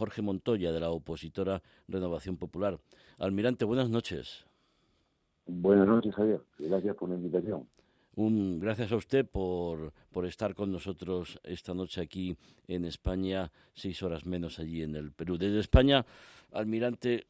Jorge 0.00 0.22
Montoya, 0.22 0.72
de 0.72 0.80
la 0.80 0.88
opositora 0.88 1.62
Renovación 1.86 2.38
Popular. 2.38 2.80
Almirante, 3.18 3.66
buenas 3.66 3.90
noches. 3.90 4.46
Buenas 5.44 5.86
noches, 5.86 6.14
Javier. 6.14 6.40
Gracias 6.58 6.96
por 6.96 7.10
la 7.10 7.16
invitación. 7.16 7.68
Un, 8.14 8.58
gracias 8.60 8.92
a 8.92 8.96
usted 8.96 9.26
por, 9.26 9.92
por 10.10 10.24
estar 10.24 10.54
con 10.54 10.72
nosotros 10.72 11.38
esta 11.44 11.74
noche 11.74 12.00
aquí 12.00 12.34
en 12.66 12.86
España, 12.86 13.52
seis 13.74 14.02
horas 14.02 14.24
menos 14.24 14.58
allí 14.58 14.80
en 14.82 14.96
el 14.96 15.12
Perú. 15.12 15.36
Desde 15.36 15.60
España, 15.60 16.06
almirante, 16.52 17.26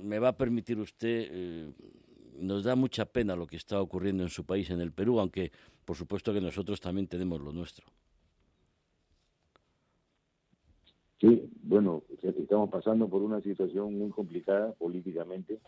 me 0.00 0.20
va 0.20 0.28
a 0.28 0.36
permitir 0.36 0.78
usted, 0.78 1.26
eh, 1.32 1.72
nos 2.38 2.62
da 2.62 2.76
mucha 2.76 3.06
pena 3.06 3.34
lo 3.34 3.48
que 3.48 3.56
está 3.56 3.80
ocurriendo 3.80 4.22
en 4.22 4.30
su 4.30 4.46
país, 4.46 4.70
en 4.70 4.80
el 4.80 4.92
Perú, 4.92 5.18
aunque 5.18 5.50
por 5.84 5.96
supuesto 5.96 6.32
que 6.32 6.40
nosotros 6.40 6.80
también 6.80 7.08
tenemos 7.08 7.40
lo 7.40 7.52
nuestro. 7.52 7.86
Sí, 11.20 11.48
bueno, 11.62 12.02
estamos 12.22 12.70
pasando 12.70 13.08
por 13.08 13.22
una 13.22 13.40
situación 13.40 13.98
muy 13.98 14.10
complicada 14.10 14.72
políticamente 14.72 15.60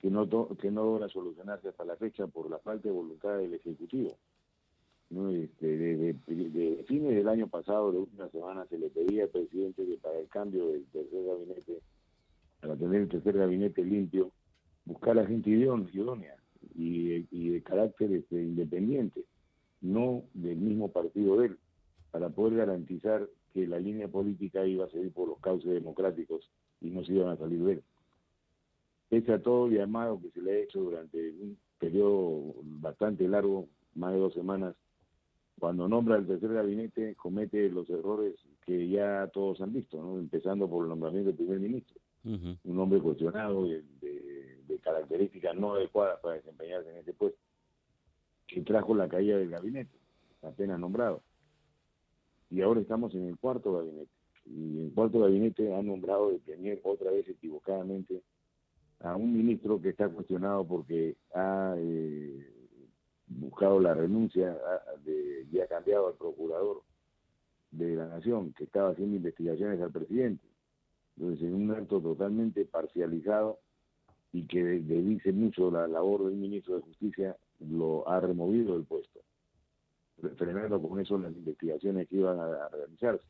que 0.00 0.10
no, 0.10 0.28
que 0.56 0.70
no 0.70 0.84
logra 0.84 1.08
solucionarse 1.08 1.68
hasta 1.68 1.84
la 1.84 1.96
fecha 1.96 2.26
por 2.26 2.48
la 2.50 2.58
falta 2.58 2.88
de 2.88 2.94
voluntad 2.94 3.36
del 3.36 3.54
Ejecutivo. 3.54 4.16
¿no? 5.10 5.30
Este, 5.30 5.66
desde, 5.76 6.84
fines 6.84 7.14
del 7.14 7.28
año 7.28 7.48
pasado, 7.48 7.92
de 7.92 7.98
últimas 7.98 8.30
semanas, 8.30 8.68
se 8.68 8.78
le 8.78 8.88
pedía 8.88 9.24
al 9.24 9.30
presidente 9.30 9.84
que 9.84 9.98
para 9.98 10.18
el 10.18 10.28
cambio 10.28 10.68
del 10.68 10.84
tercer 10.86 11.24
gabinete, 11.24 11.80
para 12.60 12.76
tener 12.76 13.02
el 13.02 13.08
tercer 13.08 13.36
gabinete 13.36 13.84
limpio, 13.84 14.30
buscar 14.84 15.26
gente 15.26 15.50
idónea 15.50 16.36
y, 16.74 17.26
y 17.30 17.50
de 17.50 17.62
carácter 17.62 18.12
este, 18.12 18.36
independiente, 18.36 19.24
no 19.82 20.22
del 20.32 20.56
mismo 20.56 20.90
partido 20.90 21.38
de 21.38 21.48
él, 21.48 21.58
para 22.10 22.30
poder 22.30 22.56
garantizar 22.56 23.28
que 23.52 23.66
la 23.66 23.78
línea 23.78 24.08
política 24.08 24.66
iba 24.66 24.86
a 24.86 24.90
seguir 24.90 25.12
por 25.12 25.28
los 25.28 25.38
cauces 25.40 25.70
democráticos 25.70 26.50
y 26.80 26.90
no 26.90 27.04
se 27.04 27.12
iban 27.12 27.28
a 27.28 27.36
salir 27.36 27.62
de 27.62 27.72
él 27.72 27.82
pese 29.10 29.32
a 29.32 29.42
todo 29.42 29.66
el 29.66 29.76
llamado 29.76 30.20
que 30.20 30.30
se 30.30 30.40
le 30.40 30.52
ha 30.52 30.58
hecho 30.60 30.80
durante 30.80 31.18
un 31.18 31.58
periodo 31.78 32.54
bastante 32.62 33.28
largo, 33.28 33.68
más 33.94 34.12
de 34.12 34.20
dos 34.20 34.32
semanas, 34.32 34.74
cuando 35.58 35.88
nombra 35.88 36.16
el 36.16 36.26
tercer 36.26 36.54
gabinete 36.54 37.16
comete 37.16 37.68
los 37.68 37.90
errores 37.90 38.36
que 38.64 38.88
ya 38.88 39.28
todos 39.32 39.60
han 39.60 39.72
visto, 39.72 40.00
¿no? 40.00 40.18
empezando 40.18 40.70
por 40.70 40.84
el 40.84 40.88
nombramiento 40.88 41.28
del 41.28 41.36
primer 41.36 41.58
ministro, 41.58 42.00
un 42.22 42.78
hombre 42.78 43.00
cuestionado 43.00 43.66
de, 43.66 43.82
de, 44.00 44.78
características 44.80 45.54
no 45.56 45.74
adecuadas 45.74 46.20
para 46.20 46.36
desempeñarse 46.36 46.90
en 46.90 46.96
ese 46.98 47.12
puesto, 47.12 47.38
que 48.46 48.62
trajo 48.62 48.94
la 48.94 49.08
caída 49.08 49.36
del 49.36 49.50
gabinete, 49.50 49.94
apenas 50.42 50.78
nombrado. 50.78 51.22
Y 52.50 52.62
ahora 52.62 52.80
estamos 52.80 53.14
en 53.14 53.28
el 53.28 53.38
cuarto 53.38 53.72
gabinete. 53.72 54.10
Y 54.46 54.86
el 54.86 54.92
cuarto 54.92 55.20
gabinete 55.20 55.74
ha 55.74 55.82
nombrado 55.82 56.30
de 56.30 56.38
premier 56.40 56.80
otra 56.82 57.10
vez 57.10 57.28
equivocadamente 57.28 58.22
a 59.00 59.16
un 59.16 59.32
ministro 59.32 59.80
que 59.80 59.90
está 59.90 60.08
cuestionado 60.08 60.66
porque 60.66 61.16
ha 61.34 61.74
eh, 61.78 62.46
buscado 63.26 63.80
la 63.80 63.94
renuncia 63.94 64.58
y 65.50 65.58
ha 65.60 65.66
cambiado 65.66 66.08
al 66.08 66.14
procurador 66.14 66.82
de 67.70 67.94
la 67.94 68.08
nación 68.08 68.52
que 68.52 68.64
estaba 68.64 68.90
haciendo 68.90 69.16
investigaciones 69.16 69.80
al 69.80 69.92
presidente. 69.92 70.46
Entonces, 71.16 71.48
en 71.48 71.54
un 71.54 71.70
acto 71.70 72.00
totalmente 72.00 72.64
parcializado 72.64 73.58
y 74.32 74.46
que 74.46 74.62
dice 74.64 75.32
mucho 75.32 75.70
la 75.70 75.86
labor 75.86 76.24
del 76.24 76.36
ministro 76.36 76.76
de 76.76 76.82
Justicia, 76.82 77.36
lo 77.60 78.08
ha 78.08 78.20
removido 78.20 78.74
del 78.74 78.84
puesto, 78.84 79.19
frenando 80.36 80.80
con 80.80 81.00
eso 81.00 81.18
las 81.18 81.32
investigaciones 81.32 82.08
que 82.08 82.16
iban 82.16 82.38
a 82.38 82.68
realizarse. 82.68 83.24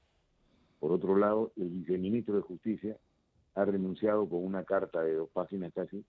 Por 0.79 0.93
otro 0.93 1.17
lado, 1.17 1.53
el 1.57 1.69
viceministro 1.69 2.37
de 2.37 2.43
Justicia 2.43 2.97
ha 3.55 3.65
renunciado 3.65 4.29
con 4.29 4.45
una 4.45 4.65
carta 4.65 5.03
de 5.03 5.15
dos 5.15 5.29
páginas 5.31 5.73
casi, 5.75 6.05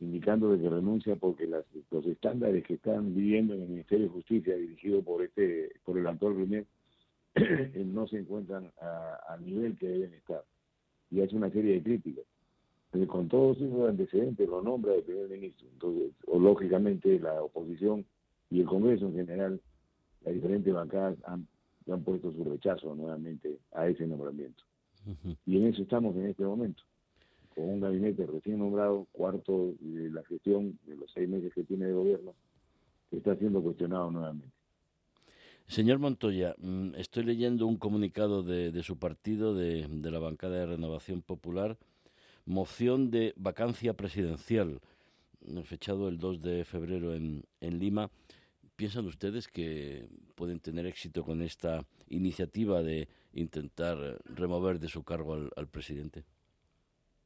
indicando 0.00 0.50
de 0.50 0.60
que 0.60 0.68
renuncia 0.68 1.16
porque 1.16 1.46
las, 1.46 1.64
los 1.90 2.04
estándares 2.06 2.64
que 2.64 2.74
están 2.74 3.14
viviendo 3.14 3.54
en 3.54 3.62
el 3.62 3.68
Ministerio 3.68 4.06
de 4.06 4.12
Justicia, 4.12 4.56
dirigido 4.56 5.02
por 5.02 5.22
este 5.22 5.70
por 5.84 5.96
el 5.96 6.06
actual 6.06 6.34
primer, 6.34 6.66
no 7.86 8.08
se 8.08 8.18
encuentran 8.18 8.72
al 9.28 9.44
nivel 9.44 9.78
que 9.78 9.88
deben 9.88 10.14
estar. 10.14 10.42
Y 11.10 11.20
hace 11.20 11.36
una 11.36 11.50
serie 11.50 11.74
de 11.74 11.82
críticas. 11.82 12.24
Con 13.06 13.28
todos 13.28 13.56
esos 13.60 13.88
antecedentes 13.88 14.48
lo 14.48 14.62
nombra 14.62 14.94
el 14.94 15.04
primer 15.04 15.28
ministro. 15.28 15.68
Entonces, 15.72 16.12
lógicamente 16.26 17.20
la 17.20 17.40
oposición 17.40 18.04
y 18.50 18.60
el 18.60 18.66
Congreso 18.66 19.06
en 19.06 19.14
general, 19.14 19.60
las 20.24 20.34
diferentes 20.34 20.72
bancadas 20.72 21.16
han, 21.24 21.46
han 21.90 22.02
puesto 22.02 22.32
su 22.32 22.44
rechazo 22.44 22.94
nuevamente 22.94 23.58
a 23.72 23.86
ese 23.88 24.06
nombramiento. 24.06 24.64
Y 25.46 25.56
en 25.56 25.66
eso 25.66 25.82
estamos 25.82 26.14
en 26.16 26.26
este 26.26 26.44
momento, 26.44 26.82
con 27.54 27.64
un 27.64 27.80
gabinete 27.80 28.26
recién 28.26 28.58
nombrado, 28.58 29.06
cuarto 29.12 29.74
de 29.80 30.10
la 30.10 30.22
gestión 30.24 30.78
de 30.86 30.96
los 30.96 31.10
seis 31.12 31.28
meses 31.28 31.52
que 31.54 31.64
tiene 31.64 31.86
de 31.86 31.92
gobierno, 31.92 32.34
que 33.08 33.16
está 33.16 33.34
siendo 33.36 33.62
cuestionado 33.62 34.10
nuevamente. 34.10 34.52
Señor 35.66 36.00
Montoya, 36.00 36.54
mm, 36.58 36.96
estoy 36.96 37.22
leyendo 37.24 37.66
un 37.66 37.76
comunicado 37.76 38.42
de, 38.42 38.82
su 38.82 38.98
partido, 38.98 39.54
de, 39.54 39.86
la 39.88 40.18
bancada 40.18 40.58
de 40.58 40.66
Renovación 40.66 41.22
Popular, 41.22 41.78
moción 42.44 43.10
de 43.10 43.32
vacancia 43.36 43.94
presidencial, 43.94 44.80
fechado 45.62 46.08
el 46.08 46.18
2 46.18 46.42
de 46.42 46.64
febrero 46.64 47.14
en, 47.14 47.44
en 47.60 47.78
Lima. 47.78 48.10
¿Piensan 48.80 49.04
ustedes 49.04 49.46
que 49.46 50.08
pueden 50.36 50.58
tener 50.58 50.86
éxito 50.86 51.22
con 51.22 51.42
esta 51.42 51.84
iniciativa 52.08 52.82
de 52.82 53.08
intentar 53.34 53.98
remover 54.24 54.78
de 54.78 54.88
su 54.88 55.04
cargo 55.04 55.34
al, 55.34 55.68
presidente? 55.68 56.24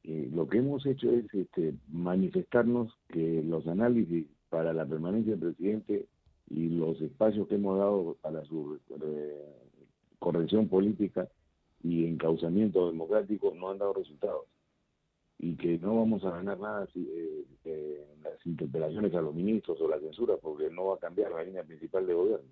Eh, 0.03 0.29
lo 0.33 0.49
que 0.49 0.57
hemos 0.57 0.85
hecho 0.85 1.09
es 1.09 1.33
este, 1.33 1.73
manifestarnos 1.87 2.91
que 3.07 3.41
los 3.41 3.65
análisis 3.67 4.25
para 4.49 4.73
la 4.73 4.85
permanencia 4.85 5.37
del 5.37 5.53
presidente 5.53 6.07
y 6.49 6.67
los 6.67 6.99
espacios 6.99 7.47
que 7.47 7.55
hemos 7.55 7.77
dado 7.77 8.17
para 8.19 8.43
su 8.43 8.77
eh, 8.89 9.55
corrección 10.19 10.67
política 10.67 11.29
y 11.81 12.03
encauzamiento 12.03 12.87
democrático 12.91 13.53
no 13.55 13.69
han 13.69 13.77
dado 13.77 13.93
resultados 13.93 14.43
y 15.45 15.55
que 15.57 15.77
no 15.77 15.97
vamos 15.97 16.25
a 16.25 16.31
ganar 16.31 16.59
nada 16.59 16.87
si, 16.91 17.03
eh, 17.03 17.45
eh, 17.65 18.07
las 18.23 18.43
interpelaciones 18.47 19.13
a 19.13 19.21
los 19.21 19.35
ministros 19.35 19.79
o 19.79 19.87
la 19.87 19.99
censura 19.99 20.37
porque 20.41 20.71
no 20.71 20.85
va 20.85 20.95
a 20.95 20.99
cambiar 20.99 21.33
la 21.33 21.43
línea 21.43 21.63
principal 21.63 22.07
de 22.07 22.15
gobierno 22.15 22.49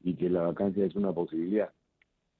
y 0.00 0.14
que 0.16 0.30
la 0.30 0.40
vacancia 0.40 0.86
es 0.86 0.94
una 0.94 1.12
posibilidad. 1.12 1.70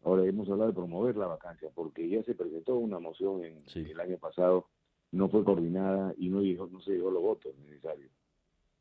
Ahora 0.02 0.24
hemos 0.24 0.48
hablado 0.48 0.70
de 0.70 0.76
promover 0.76 1.18
la 1.18 1.26
vacancia 1.26 1.68
porque 1.74 2.08
ya 2.08 2.22
se 2.22 2.34
presentó 2.34 2.76
una 2.76 2.98
moción 2.98 3.44
en 3.44 3.62
el 3.74 4.00
año 4.00 4.16
pasado, 4.16 4.68
no 5.12 5.28
fue 5.28 5.44
coordinada 5.44 6.14
y 6.16 6.30
no, 6.30 6.40
no 6.40 6.80
se 6.80 6.92
llegó 6.92 7.10
los 7.10 7.22
votos 7.22 7.54
necesarios. 7.58 8.10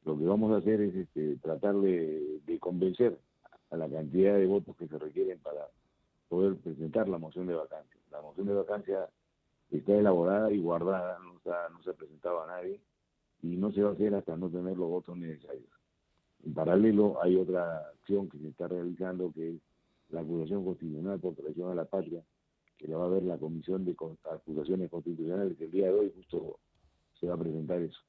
Lo 0.05 0.17
que 0.17 0.23
vamos 0.23 0.53
a 0.53 0.59
hacer 0.59 0.79
es 0.79 0.95
este, 0.95 1.35
tratar 1.35 1.75
de, 1.75 2.39
de 2.45 2.59
convencer 2.59 3.19
a 3.71 3.75
la 3.75 3.89
cantidad 3.89 4.37
de 4.37 4.45
votos 4.45 4.73
que 4.77 4.87
se 4.87 4.97
requieren 4.97 5.39
para 5.39 5.67
poder 6.29 6.55
presentar 6.55 7.09
la 7.09 7.17
moción 7.17 7.45
de 7.47 7.55
vacancia. 7.55 7.99
La 8.09 8.21
moción 8.21 8.47
de 8.47 8.53
vacancia 8.53 9.09
está 9.77 9.93
elaborada 9.93 10.51
y 10.51 10.59
guardada, 10.59 11.19
no, 11.19 11.33
no 11.33 11.83
se 11.83 11.89
ha 11.89 11.93
presentado 11.93 12.43
a 12.43 12.47
nadie 12.47 12.79
y 13.41 13.57
no 13.57 13.71
se 13.71 13.81
va 13.81 13.89
a 13.89 13.93
hacer 13.93 14.13
hasta 14.15 14.37
no 14.37 14.49
tener 14.49 14.77
los 14.77 14.89
votos 14.89 15.17
necesarios. 15.17 15.69
En 16.45 16.53
paralelo 16.53 17.21
hay 17.21 17.35
otra 17.35 17.79
acción 17.89 18.29
que 18.29 18.37
se 18.39 18.49
está 18.49 18.67
realizando 18.67 19.31
que 19.33 19.49
es 19.49 19.55
la 20.09 20.21
acusación 20.21 20.63
constitucional 20.63 21.19
por 21.19 21.35
traición 21.35 21.71
a 21.71 21.75
la 21.75 21.85
patria, 21.85 22.23
que 22.77 22.87
la 22.87 22.97
va 22.97 23.05
a 23.05 23.09
ver 23.09 23.23
la 23.23 23.37
Comisión 23.37 23.85
de 23.85 23.95
Acusaciones 24.25 24.89
Constitucionales, 24.89 25.57
que 25.57 25.65
el 25.65 25.71
día 25.71 25.87
de 25.87 25.93
hoy 25.93 26.13
justo 26.15 26.59
se 27.19 27.27
va 27.27 27.35
a 27.35 27.37
presentar 27.37 27.81
eso. 27.81 27.99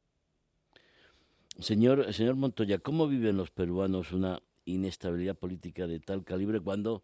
Señor, 1.58 2.12
señor 2.12 2.34
Montoya, 2.34 2.78
¿cómo 2.78 3.06
viven 3.06 3.36
los 3.36 3.50
peruanos 3.50 4.12
una 4.12 4.42
inestabilidad 4.64 5.36
política 5.36 5.86
de 5.86 6.00
tal 6.00 6.24
calibre 6.24 6.60
cuando 6.60 7.02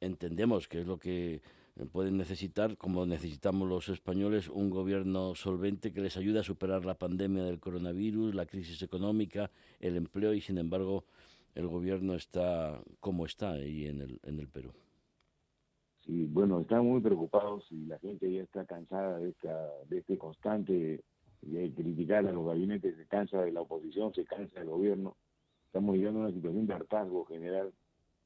entendemos 0.00 0.68
que 0.68 0.80
es 0.80 0.86
lo 0.86 0.98
que 0.98 1.42
pueden 1.90 2.16
necesitar, 2.16 2.76
como 2.76 3.04
necesitamos 3.04 3.68
los 3.68 3.88
españoles, 3.88 4.48
un 4.48 4.70
gobierno 4.70 5.34
solvente 5.34 5.92
que 5.92 6.00
les 6.00 6.16
ayude 6.16 6.38
a 6.38 6.44
superar 6.44 6.84
la 6.84 6.94
pandemia 6.94 7.44
del 7.44 7.58
coronavirus, 7.58 8.34
la 8.34 8.46
crisis 8.46 8.80
económica, 8.82 9.50
el 9.80 9.96
empleo 9.96 10.32
y, 10.34 10.40
sin 10.40 10.58
embargo, 10.58 11.04
el 11.54 11.66
gobierno 11.66 12.14
está 12.14 12.80
como 13.00 13.26
está 13.26 13.52
ahí 13.52 13.86
en 13.86 14.00
el, 14.00 14.20
en 14.22 14.38
el 14.38 14.48
Perú. 14.48 14.72
Sí, 16.04 16.26
bueno, 16.26 16.60
están 16.60 16.84
muy 16.84 17.00
preocupados 17.00 17.66
y 17.70 17.86
la 17.86 17.98
gente 17.98 18.30
ya 18.30 18.42
está 18.42 18.64
cansada 18.66 19.18
de, 19.18 19.30
esta, 19.30 19.68
de 19.88 19.98
este 19.98 20.18
constante 20.18 21.02
de 21.40 21.72
criticar 21.74 22.26
a 22.26 22.32
los 22.32 22.46
gabinetes, 22.46 22.96
se 22.96 23.06
cansa 23.06 23.42
de 23.42 23.52
la 23.52 23.62
oposición, 23.62 24.14
se 24.14 24.24
cansa 24.24 24.60
del 24.60 24.68
gobierno. 24.68 25.16
Estamos 25.66 25.94
viviendo 25.94 26.20
una 26.20 26.32
situación 26.32 26.66
de 26.66 26.74
hartazgo 26.74 27.24
general 27.24 27.72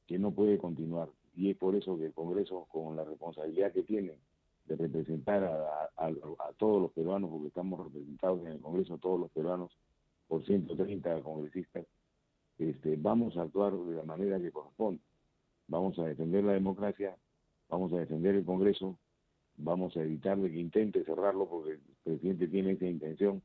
que 0.05 0.19
no 0.19 0.31
puede 0.31 0.57
continuar 0.57 1.09
y 1.39 1.51
es 1.51 1.57
por 1.57 1.73
eso 1.73 1.97
que 1.97 2.07
el 2.07 2.13
Congreso, 2.13 2.67
con 2.69 2.97
la 2.97 3.05
responsabilidad 3.05 3.71
que 3.71 3.83
tiene 3.83 4.19
de 4.65 4.75
representar 4.75 5.41
a, 5.45 6.53
todos 6.57 6.81
los 6.81 6.91
peruanos, 6.91 7.29
porque 7.29 7.47
estamos 7.47 7.81
representados 7.81 8.41
en 8.41 8.47
el 8.47 8.59
Congreso 8.59 8.97
todos 8.97 9.17
los 9.17 9.31
peruanos 9.31 9.71
por 10.27 10.45
130 10.45 11.21
congresistas, 11.21 11.87
este, 12.57 12.97
vamos 12.97 13.37
a 13.37 13.43
actuar 13.43 13.73
de 13.73 13.95
la 13.95 14.03
manera 14.03 14.37
que 14.37 14.51
corresponde. 14.51 15.01
Vamos 15.69 15.97
a 15.97 16.03
defender 16.03 16.43
la 16.43 16.53
democracia, 16.53 17.15
vamos 17.69 17.93
a 17.93 17.99
defender 17.99 18.35
el 18.35 18.43
Congreso 18.43 18.99
vamos 19.61 19.95
a 19.97 20.01
evitarle 20.01 20.49
que 20.49 20.59
intente 20.59 21.03
cerrarlo 21.03 21.47
porque 21.49 21.71
el 21.71 21.81
presidente 22.03 22.47
tiene 22.47 22.71
esa 22.71 22.85
intención 22.85 23.41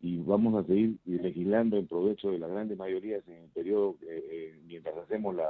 y 0.00 0.18
vamos 0.18 0.54
a 0.54 0.66
seguir 0.66 0.98
legislando 1.06 1.78
en 1.78 1.86
provecho 1.86 2.30
de 2.30 2.38
las 2.38 2.50
grandes 2.50 2.76
mayorías 2.76 3.26
en 3.26 3.44
el 3.44 3.48
periodo 3.48 3.96
eh, 4.02 4.22
eh, 4.30 4.60
mientras 4.66 4.94
hacemos 4.98 5.34
la, 5.34 5.48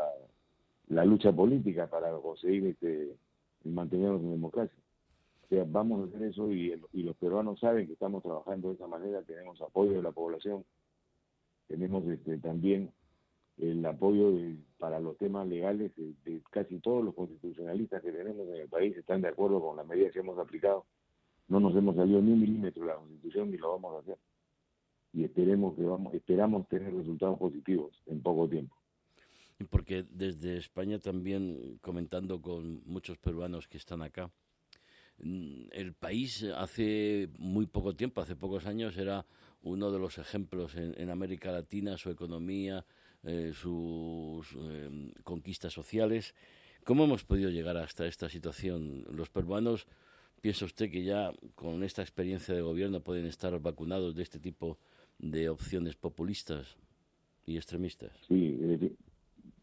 la 0.88 1.04
lucha 1.04 1.32
política 1.32 1.88
para 1.88 2.10
conseguir 2.18 2.66
este 2.66 3.16
mantenernos 3.64 4.20
en 4.20 4.32
democracia. 4.32 4.78
O 5.44 5.46
sea, 5.48 5.64
vamos 5.66 6.00
a 6.00 6.04
hacer 6.08 6.28
eso 6.28 6.50
y, 6.50 6.74
los 6.92 7.16
peruanos 7.16 7.60
saben 7.60 7.86
que 7.86 7.92
estamos 7.92 8.22
trabajando 8.22 8.68
de 8.68 8.74
esa 8.74 8.86
manera, 8.86 9.22
tenemos 9.22 9.60
apoyo 9.60 9.92
de 9.92 10.02
la 10.02 10.12
población, 10.12 10.64
tenemos 11.66 12.06
este, 12.06 12.38
también 12.38 12.90
el 13.58 13.84
apoyo 13.86 14.32
para 14.78 15.00
los 15.00 15.16
temas 15.18 15.46
legales 15.46 15.92
de, 15.96 16.42
casi 16.50 16.80
todos 16.80 17.04
los 17.04 17.14
constitucionalistas 17.14 18.02
que 18.02 18.12
tenemos 18.12 18.48
en 18.48 18.56
el 18.56 18.68
país, 18.68 18.96
están 18.96 19.20
de 19.20 19.28
acuerdo 19.28 19.60
con 19.60 19.76
las 19.76 19.86
medidas 19.86 20.12
que 20.12 20.20
hemos 20.20 20.38
aplicado. 20.38 20.84
No 21.46 21.60
nos 21.60 21.76
hemos 21.76 21.94
salido 21.94 22.20
ni 22.22 22.32
un 22.32 22.40
milímetro 22.40 22.82
de 22.82 22.88
la 22.88 22.96
constitución 22.96 23.50
ni 23.50 23.58
lo 23.58 23.72
vamos 23.72 23.96
a 23.96 23.98
hacer. 24.00 24.18
Y 25.12 25.24
esperemos 25.24 25.74
que 25.76 25.82
vamos, 25.84 26.14
esperamos 26.14 26.66
tener 26.68 26.92
resultados 26.92 27.38
positivos 27.38 27.92
en 28.06 28.22
poco 28.22 28.48
tiempo. 28.48 28.74
Porque 29.70 30.04
desde 30.10 30.56
España 30.56 30.98
también, 30.98 31.78
comentando 31.80 32.42
con 32.42 32.82
muchos 32.86 33.18
peruanos 33.18 33.68
que 33.68 33.78
están 33.78 34.02
acá, 34.02 34.30
mm, 35.18 35.66
el 35.70 35.92
país 35.94 36.42
hace 36.56 37.28
muy 37.38 37.66
poco 37.66 37.94
tiempo, 37.94 38.20
hace 38.20 38.36
pocos 38.36 38.66
años, 38.66 38.96
era 38.96 39.24
uno 39.62 39.90
de 39.90 39.98
los 39.98 40.18
ejemplos 40.18 40.74
en 40.74 41.08
América 41.08 41.50
Latina, 41.50 41.96
su 41.96 42.10
economía, 42.10 42.84
eh, 43.26 43.52
sus 43.54 44.52
em, 44.52 45.10
conquistas 45.22 45.72
sociales. 45.72 46.34
¿Cómo 46.84 47.04
hemos 47.04 47.24
podido 47.24 47.48
llegar 47.48 47.78
hasta 47.78 48.06
esta 48.06 48.28
situación? 48.28 49.06
Los 49.10 49.30
peruanos, 49.30 49.86
¿piensa 50.42 50.66
usted 50.66 50.90
que 50.90 51.04
ya 51.04 51.32
con 51.54 51.82
esta 51.84 52.02
experiencia 52.02 52.54
de 52.54 52.60
gobierno 52.60 53.00
pueden 53.00 53.24
estar 53.24 53.58
vacunados 53.60 54.14
de 54.14 54.22
este 54.22 54.38
tipo 54.38 54.78
de 55.18 55.48
opciones 55.48 55.96
populistas 55.96 56.76
y 57.46 57.56
extremistas? 57.56 58.12
Sí, 58.28 58.58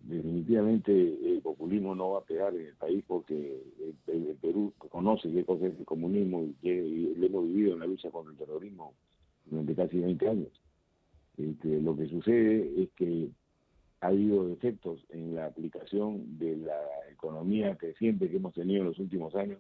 definitivamente 0.04 0.92
el 0.92 1.42
populismo 1.42 1.96
no 1.96 2.12
va 2.12 2.20
a 2.20 2.24
pegar 2.24 2.54
en 2.56 2.68
el 2.68 2.76
país 2.76 3.04
porque 3.08 3.62
el, 4.08 4.36
Perú 4.42 4.74
conoce 4.78 5.32
qué 5.32 5.46
cosa 5.46 5.68
es 5.68 5.78
el 5.78 5.86
comunismo 5.86 6.44
y, 6.44 6.54
que, 6.62 7.14
lo 7.18 7.26
hemos 7.26 7.48
vivido 7.48 7.74
en 7.74 7.80
la 7.80 7.86
lucha 7.86 8.10
contra 8.10 8.32
el 8.32 8.38
terrorismo 8.38 8.94
durante 9.46 9.76
casi 9.76 10.00
20 10.00 10.30
años. 10.30 10.62
Este, 11.38 11.82
lo 11.82 11.96
que 11.96 12.08
sucede 12.08 12.84
es 12.84 12.90
que 12.92 13.30
ha 14.02 14.08
habido 14.08 14.50
efectos 14.50 15.06
en 15.10 15.36
la 15.36 15.46
aplicación 15.46 16.38
de 16.40 16.58
la 16.58 16.80
economía 17.12 17.76
creciente 17.78 18.30
que 18.30 18.38
hemos 18.38 18.54
tenido 18.54 18.82
en 18.82 18.88
los 18.88 19.00
últimos 19.00 19.36
años 19.36 19.60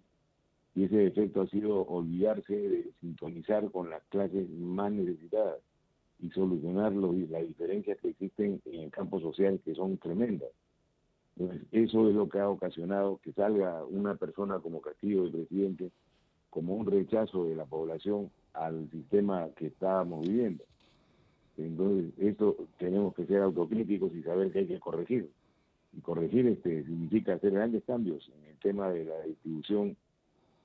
y 0.73 0.85
ese 0.85 1.07
efecto 1.07 1.41
ha 1.41 1.47
sido 1.47 1.85
olvidarse 1.85 2.55
de 2.55 2.91
sintonizar 3.01 3.69
con 3.71 3.89
las 3.89 4.03
clases 4.05 4.49
más 4.49 4.91
necesitadas 4.91 5.59
y 6.21 6.29
solucionar 6.29 6.93
las 6.93 7.47
diferencias 7.47 7.97
que 7.99 8.09
existen 8.09 8.61
en 8.65 8.81
el 8.81 8.91
campo 8.91 9.19
social 9.19 9.59
que 9.63 9.73
son 9.73 9.97
tremendas. 9.97 10.49
Eso 11.71 12.09
es 12.09 12.15
lo 12.15 12.29
que 12.29 12.39
ha 12.39 12.49
ocasionado 12.49 13.19
que 13.23 13.33
salga 13.33 13.83
una 13.85 14.15
persona 14.15 14.59
como 14.59 14.81
Castillo, 14.81 15.23
el 15.25 15.31
presidente, 15.31 15.91
como 16.49 16.75
un 16.75 16.85
rechazo 16.85 17.45
de 17.45 17.55
la 17.55 17.65
población 17.65 18.29
al 18.53 18.89
sistema 18.91 19.49
que 19.55 19.67
estábamos 19.67 20.27
viviendo. 20.27 20.63
Entonces, 21.57 22.13
esto 22.19 22.55
tenemos 22.77 23.15
que 23.15 23.25
ser 23.25 23.41
autocríticos 23.41 24.13
y 24.13 24.21
saber 24.23 24.51
que 24.51 24.59
hay 24.59 24.67
que 24.67 24.79
corregir. 24.79 25.29
Y 25.93 26.01
corregir 26.01 26.47
este 26.47 26.83
significa 26.83 27.33
hacer 27.33 27.51
grandes 27.51 27.83
cambios 27.83 28.29
en 28.37 28.49
el 28.49 28.57
tema 28.59 28.89
de 28.89 29.05
la 29.05 29.21
distribución 29.23 29.97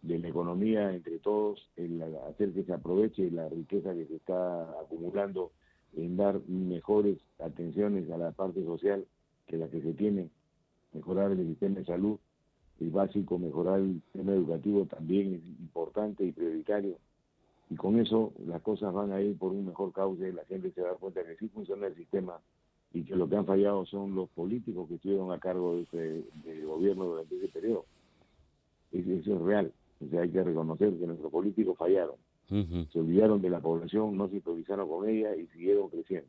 de 0.06 0.19
la 0.19 0.29
economía 0.29 0.93
entre 0.94 1.19
todos, 1.19 1.69
el 1.76 2.03
hacer 2.29 2.53
que 2.53 2.64
se 2.64 2.73
aproveche 2.73 3.31
la 3.31 3.49
riqueza 3.49 3.94
que 3.94 4.06
se 4.06 4.17
está 4.17 4.62
acumulando, 4.81 5.53
en 5.97 6.17
dar 6.17 6.41
mejores 6.47 7.19
atenciones 7.38 8.11
a 8.11 8.19
la 8.19 8.32
parte 8.32 8.62
social 8.64 9.06
que 9.47 9.56
la 9.56 9.69
que 9.69 9.81
se 9.81 9.94
tiene, 9.94 10.29
mejorar 10.93 11.32
el 11.32 11.47
sistema 11.47 11.79
de 11.79 11.85
salud, 11.87 12.19
es 12.81 12.93
básico, 12.93 13.38
mejorar 13.38 13.81
el 13.81 14.03
sistema 14.03 14.32
educativo 14.32 14.85
también 14.87 15.35
es 15.35 15.47
importante 15.61 16.25
y 16.25 16.32
prioritario 16.32 16.99
y 17.69 17.75
con 17.75 17.99
eso 17.99 18.32
las 18.47 18.62
cosas 18.62 18.93
van 18.93 19.12
a 19.12 19.20
ir 19.20 19.37
por 19.37 19.53
un 19.53 19.67
mejor 19.67 19.93
cauce, 19.93 20.32
la 20.32 20.44
gente 20.44 20.70
se 20.73 20.82
da 20.82 20.94
cuenta 20.94 21.25
que 21.25 21.37
sí 21.37 21.49
funciona 21.49 21.88
el 21.88 21.97
sistema 21.97 22.38
y 22.93 23.03
que 23.03 23.17
lo 23.17 23.29
que 23.29 23.37
han 23.37 23.47
fallado 23.47 23.85
son 23.87 24.14
los 24.14 24.29
políticos 24.31 24.88
que 24.88 24.94
estuvieron 24.94 25.32
a 25.32 25.38
cargo 25.38 25.76
de 25.76 25.82
ese 25.82 26.64
gobierno 26.64 27.05
durante 27.05 27.37
ese 27.37 27.49
periodo. 27.49 27.85
Eso, 28.93 29.35
es 29.35 29.41
real, 29.43 29.73
o 30.00 30.08
sea, 30.08 30.22
hay 30.22 30.31
que 30.31 30.43
reconocer 30.43 30.93
que 30.98 31.06
nuestros 31.06 31.31
políticos 31.31 31.76
fallaron, 31.78 32.16
se 32.48 33.00
olvidaron 33.00 33.40
de 33.43 33.50
la 33.50 33.60
población, 33.60 34.16
no 34.16 34.28
se 34.28 34.37
improvisaron 34.37 34.88
con 34.88 35.08
ella 35.08 35.34
y 35.34 35.46
siguieron 35.48 35.88
creciendo. 35.88 36.28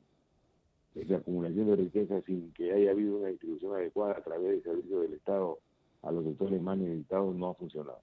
Esa 0.95 1.17
acumulación 1.17 1.67
de 1.67 1.75
riqueza 1.75 2.21
sin 2.21 2.51
que 2.53 2.71
haya 2.71 2.91
habido 2.91 3.17
una 3.17 3.27
distribución 3.27 3.75
adecuada 3.75 4.13
a 4.13 4.23
través 4.23 4.49
del 4.49 4.63
servicio 4.63 4.99
del 5.01 5.13
Estado 5.13 5.59
a 6.01 6.11
los 6.11 6.23
sectores 6.23 6.61
más 6.61 6.77
necesitados 6.77 7.35
no 7.35 7.49
ha 7.49 7.53
funcionado. 7.53 7.99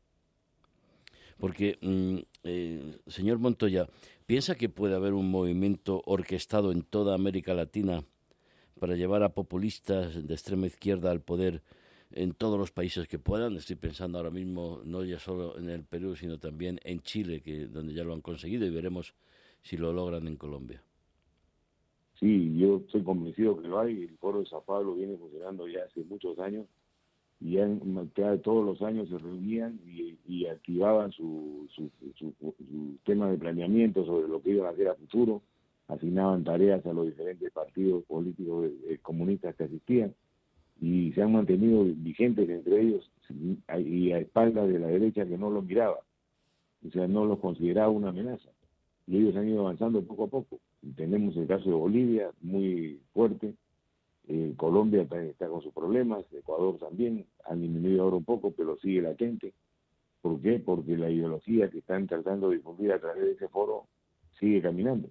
Porque, 1.38 1.78
mm, 1.80 2.18
eh, 2.44 2.98
señor 3.08 3.38
Montoya, 3.38 3.88
¿piensa 4.26 4.54
que 4.54 4.68
puede 4.68 4.94
haber 4.94 5.14
un 5.14 5.30
movimiento 5.30 6.02
orquestado 6.06 6.70
en 6.70 6.82
toda 6.82 7.14
América 7.14 7.54
Latina 7.54 8.04
para 8.78 8.94
llevar 8.94 9.22
a 9.22 9.30
populistas 9.30 10.26
de 10.26 10.34
extrema 10.34 10.66
izquierda 10.66 11.10
al 11.10 11.20
poder 11.20 11.62
en 12.14 12.32
todos 12.32 12.58
los 12.58 12.70
países 12.70 13.08
que 13.08 13.18
puedan? 13.18 13.56
Estoy 13.56 13.76
pensando 13.76 14.18
ahora 14.18 14.30
mismo 14.30 14.80
no 14.84 15.04
ya 15.04 15.18
solo 15.18 15.58
en 15.58 15.68
el 15.68 15.84
Perú, 15.84 16.16
sino 16.16 16.38
también 16.38 16.80
en 16.84 17.00
Chile, 17.00 17.40
que 17.42 17.66
donde 17.66 17.92
ya 17.92 18.04
lo 18.04 18.14
han 18.14 18.20
conseguido 18.20 18.66
y 18.66 18.70
veremos 18.70 19.14
si 19.62 19.76
lo 19.76 19.92
logran 19.92 20.26
en 20.28 20.36
Colombia. 20.36 20.82
Sí, 22.20 22.56
yo 22.56 22.76
estoy 22.76 23.02
convencido 23.02 23.60
que 23.60 23.68
lo 23.68 23.80
hay. 23.80 24.04
El 24.04 24.16
Foro 24.18 24.40
de 24.40 24.46
Sao 24.46 24.62
Paulo 24.62 24.94
viene 24.94 25.16
funcionando 25.16 25.66
ya 25.68 25.84
hace 25.84 26.04
muchos 26.04 26.38
años 26.38 26.66
y 27.40 27.56
todos 28.42 28.64
los 28.64 28.80
años 28.82 29.08
se 29.08 29.18
reunían 29.18 29.78
y, 29.86 30.46
activaban 30.46 31.10
su, 31.12 31.68
su, 31.74 31.90
tema 33.04 33.30
de 33.30 33.36
planeamiento 33.36 34.04
sobre 34.06 34.28
lo 34.28 34.40
que 34.40 34.50
iban 34.50 34.66
a 34.66 34.70
hacer 34.70 34.88
a 34.88 34.94
futuro, 34.94 35.42
asignaban 35.88 36.44
tareas 36.44 36.84
a 36.86 36.92
los 36.92 37.06
diferentes 37.06 37.50
partidos 37.50 38.04
políticos 38.04 38.70
eh, 38.88 38.98
comunistas 39.02 39.54
que 39.56 39.64
asistían 39.64 40.14
y 40.84 41.12
se 41.12 41.22
han 41.22 41.32
mantenido 41.32 41.82
vigentes 41.82 42.46
entre 42.46 42.82
ellos 42.82 43.10
y 43.30 44.12
a 44.12 44.18
espaldas 44.18 44.68
de 44.68 44.78
la 44.78 44.88
derecha 44.88 45.24
que 45.24 45.38
no 45.38 45.48
los 45.48 45.64
miraba, 45.64 46.00
o 46.86 46.90
sea, 46.90 47.08
no 47.08 47.24
los 47.24 47.38
consideraba 47.38 47.88
una 47.88 48.10
amenaza. 48.10 48.50
Y 49.06 49.16
ellos 49.16 49.34
han 49.34 49.48
ido 49.48 49.60
avanzando 49.60 50.04
poco 50.04 50.24
a 50.24 50.28
poco. 50.28 50.60
tenemos 50.94 51.34
el 51.38 51.46
caso 51.46 51.70
de 51.70 51.74
Bolivia, 51.74 52.30
muy 52.42 53.00
fuerte, 53.14 53.54
eh, 54.28 54.52
Colombia 54.58 55.08
está, 55.10 55.48
con 55.48 55.62
sus 55.62 55.72
problemas, 55.72 56.26
Ecuador 56.34 56.76
también, 56.78 57.24
han 57.46 57.62
disminuido 57.62 58.02
ahora 58.02 58.16
un 58.16 58.24
poco, 58.24 58.50
pero 58.50 58.76
sigue 58.76 59.00
latente. 59.00 59.54
¿Por 60.20 60.38
qué? 60.42 60.58
Porque 60.58 60.98
la 60.98 61.08
ideología 61.08 61.70
que 61.70 61.78
están 61.78 62.06
tratando 62.06 62.50
de 62.50 62.56
difundir 62.56 62.92
a 62.92 63.00
través 63.00 63.24
de 63.24 63.32
ese 63.32 63.48
foro 63.48 63.86
sigue 64.38 64.60
caminando. 64.60 65.08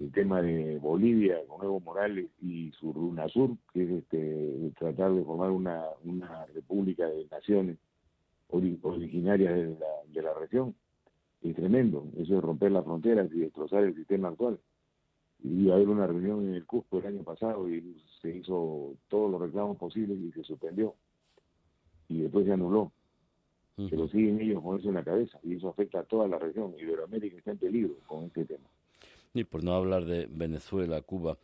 El 0.00 0.12
tema 0.12 0.40
de 0.40 0.78
Bolivia 0.78 1.38
con 1.48 1.64
Evo 1.64 1.80
Morales 1.80 2.30
y 2.40 2.70
su 2.72 2.90
UNASUR, 2.90 3.56
que 3.72 3.82
es 3.82 3.90
este, 3.90 4.72
tratar 4.78 5.12
de 5.12 5.24
formar 5.24 5.50
una, 5.50 5.84
una 6.04 6.46
república 6.46 7.06
de 7.06 7.26
naciones 7.30 7.78
originarias 8.48 9.54
de 9.54 9.76
la, 9.78 10.12
de 10.12 10.22
la 10.22 10.34
región, 10.34 10.74
es 11.42 11.54
tremendo. 11.56 12.06
Eso 12.16 12.38
es 12.38 12.42
romper 12.42 12.72
las 12.72 12.84
fronteras 12.84 13.28
y 13.32 13.40
destrozar 13.40 13.84
el 13.84 13.94
sistema 13.94 14.28
actual 14.28 14.58
a 15.70 15.74
haber 15.74 15.88
una 15.88 16.06
reunión 16.06 16.48
en 16.48 16.54
el 16.54 16.66
Cusco 16.66 16.98
el 16.98 17.06
año 17.06 17.22
pasado 17.22 17.68
y 17.68 17.96
se 18.20 18.36
hizo 18.36 18.94
todos 19.08 19.30
los 19.30 19.40
reclamos 19.40 19.76
posibles 19.76 20.18
y 20.18 20.32
se 20.32 20.42
suspendió. 20.42 20.94
Y 22.08 22.22
después 22.22 22.46
se 22.46 22.52
anuló. 22.52 22.92
Pero 23.76 24.08
siguen 24.08 24.40
ellos 24.40 24.60
con 24.60 24.78
eso 24.78 24.88
en 24.88 24.96
la 24.96 25.04
cabeza 25.04 25.38
y 25.44 25.54
eso 25.54 25.68
afecta 25.68 26.00
a 26.00 26.04
toda 26.04 26.26
la 26.26 26.38
región. 26.38 26.74
Iberoamérica 26.76 27.36
está 27.36 27.52
en 27.52 27.58
peligro 27.58 27.94
con 28.08 28.24
este 28.24 28.44
tema. 28.44 28.66
Y 29.34 29.44
por 29.44 29.62
no 29.62 29.74
hablar 29.74 30.04
de 30.04 30.26
Venezuela, 30.30 31.00
Cuba. 31.02 31.38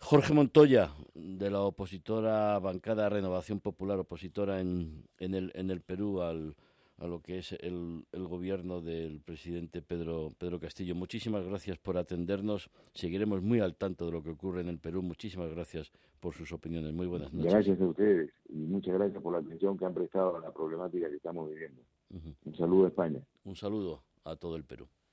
Jorge 0.00 0.34
Montoya, 0.34 0.90
de 1.14 1.50
la 1.50 1.62
opositora 1.62 2.58
bancada 2.58 3.08
Renovación 3.08 3.60
Popular, 3.60 3.98
opositora 3.98 4.60
en, 4.60 5.04
en, 5.18 5.34
el, 5.34 5.50
en 5.54 5.70
el 5.70 5.80
Perú 5.80 6.20
al, 6.20 6.54
a 6.98 7.06
lo 7.06 7.22
que 7.22 7.38
es 7.38 7.52
el, 7.52 8.04
el, 8.12 8.26
gobierno 8.26 8.80
del 8.80 9.20
presidente 9.20 9.82
Pedro, 9.82 10.30
Pedro 10.38 10.60
Castillo. 10.60 10.94
Muchísimas 10.94 11.46
gracias 11.46 11.78
por 11.78 11.96
atendernos. 11.96 12.70
Seguiremos 12.92 13.42
muy 13.42 13.60
al 13.60 13.76
tanto 13.76 14.06
de 14.06 14.12
lo 14.12 14.22
que 14.22 14.30
ocurre 14.30 14.60
en 14.60 14.68
el 14.68 14.78
Perú. 14.78 15.02
Muchísimas 15.02 15.50
gracias 15.50 15.90
por 16.20 16.34
sus 16.34 16.52
opiniones. 16.52 16.92
Muy 16.92 17.06
buenas 17.06 17.32
noches. 17.32 17.52
Gracias 17.52 17.80
a 17.80 17.86
ustedes 17.86 18.30
y 18.50 18.58
muchas 18.58 18.94
gracias 18.94 19.22
por 19.22 19.32
la 19.32 19.38
atención 19.38 19.76
que 19.76 19.84
han 19.86 19.94
prestado 19.94 20.36
a 20.36 20.40
la 20.40 20.52
problemática 20.52 21.08
que 21.08 21.16
estamos 21.16 21.48
viviendo. 21.50 21.80
Un 22.44 22.56
saludo 22.56 22.84
a 22.84 22.88
España. 22.88 23.20
Un 23.44 23.56
saludo 23.56 24.02
a 24.24 24.36
todo 24.36 24.56
el 24.56 24.64
Perú. 24.64 24.86